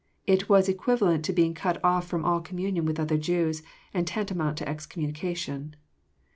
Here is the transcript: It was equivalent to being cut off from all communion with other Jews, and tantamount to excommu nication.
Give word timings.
It 0.25 0.49
was 0.49 0.67
equivalent 0.67 1.23
to 1.25 1.31
being 1.31 1.53
cut 1.53 1.79
off 1.85 2.07
from 2.07 2.25
all 2.25 2.41
communion 2.41 2.85
with 2.85 2.99
other 2.99 3.17
Jews, 3.19 3.61
and 3.93 4.07
tantamount 4.07 4.57
to 4.57 4.65
excommu 4.65 5.13
nication. 5.13 5.75